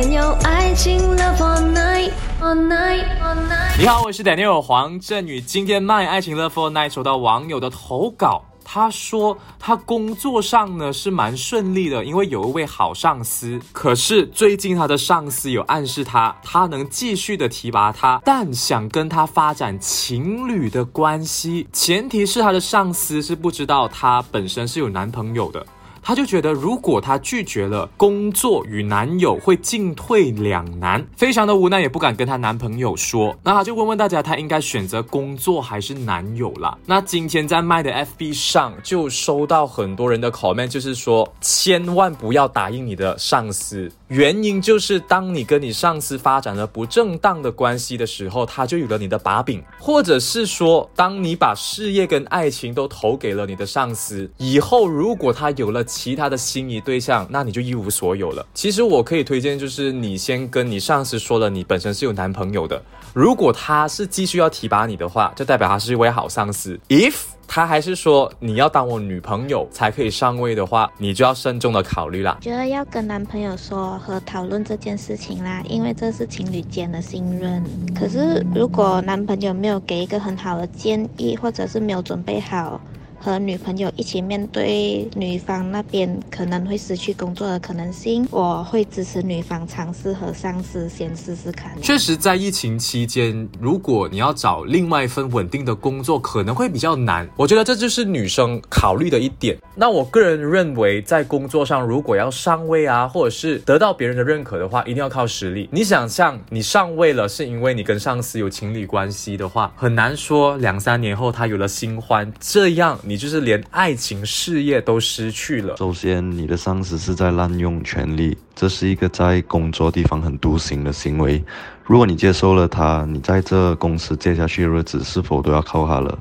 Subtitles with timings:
[0.00, 2.10] 们有爱情 love all night
[2.40, 3.78] all night all night。
[3.78, 5.42] 你好，我是 Daniel 黄振宇。
[5.42, 13.60] 今天卖爱情 Love for Night 收到网友的投稿，他说他工作上呢是蛮顺利的，因为有一位好上司。
[13.72, 25.66] 可是最近他的上司有暗示他，他能继续的提拔他，但想跟他发展情侣的关系，前提是他的上司是不知道他本身是有男朋友的。
[26.10, 33.32] 她就觉得，如果她拒绝了工作与男友，会进退两难，非常的无奈，也不敢跟她男朋友说。
[33.44, 36.76] 那她就问问大家，她应该选择工作还是男友啦？
[36.84, 43.88] 那今天在麦的 FB 上就收到很多人的 comment，就是说，千万不要答应你的上司。
[44.08, 58.46] 原因就是，当你跟你上司发展了不正当的关系的时候，他就有了你的把柄；或者是说，当你把事业跟爱情都投给了你的上司，以后如果他有了其他的心仪对象，那你就一无所有了。
[58.54, 62.82] 其实我可以推荐，就是你先跟你上司说了，你本身是有男朋友的。
[63.12, 66.80] 如果他是继续要提拔你的话，就代表他是一位好上司。
[66.88, 72.38] If 他还是说你要当我女朋友才可以上位的话，你就要慎重的考虑啦。
[72.40, 77.62] 觉得要跟男朋友说和讨论这件事情啦，因为这是情侣间的信任。
[77.94, 82.80] 可是如果男朋友没有给一个很好的建议，或者是没有准备好。
[83.22, 91.70] 和女朋友一起面对女方那边可能会失去工作的可能性，我会支持女方尝试和上司先试试看。
[91.82, 97.28] 确实，在疫情期间，如果你要找另外一份稳定的工作，可能会比较难。
[97.36, 99.56] 我觉得这就是女生考虑的一点。
[99.76, 105.68] 那我个人认为，在工作上如果要上位啊，或者是得到别人的认可的话，一定要靠实力。
[105.70, 112.98] 你想象你上位了，是因为你跟上司有情侣关系的话，很难说两三年后他有了新欢，这样。
[113.10, 115.76] 你就是连爱情事业都失去了。
[115.78, 121.42] 首先，你的上司是在滥用权力，这是一个在工作地方很独行的行为。
[121.82, 126.16] 如果你接受了他，你在这公司接下去的日子是否都要靠他了？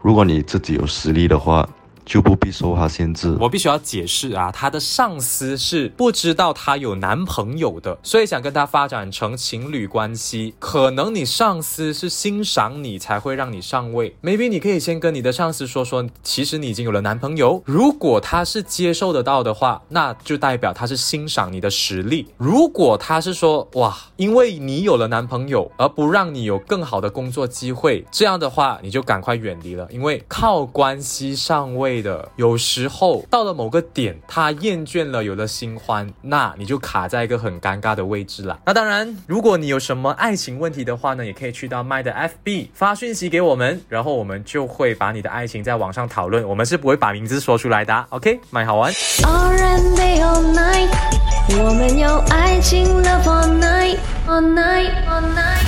[0.00, 1.68] 如果你自己有实力的话。
[2.04, 3.36] 就不必受他限制。
[3.40, 10.54] 我必须要解释啊，他的上司是不知道他有男朋友的，所以想跟他发展成情侣关系。
[10.58, 14.16] 可能你上司是欣赏你才会让你上位。
[14.22, 17.62] Maybe 你可以先跟你的上司说说，其实你已经有了男朋友。
[17.64, 22.26] 如果他是接受得到的话，那就代表他是欣赏你的实力。
[22.36, 31.89] 如果他是说哇，因为你有了男朋友而不让你有更好的工作机会，这样的话你就赶快远离了，因为靠关系上位。
[32.00, 38.60] 的，有时候到了某个点，他厌倦了，有了新欢，那你就卡在一个很尴尬的位置了。
[38.64, 48.06] 那当然，如果你有什么爱情问题的话呢，也可以去到麦的 FB 发讯息给我们，然后我们就会把你的爱情在网上讨论，我们是不会把名字说出来的。
[48.10, 48.92] OK，麦好玩。
[51.52, 53.98] 我们有爱情 love all night
[54.28, 55.59] all night all night。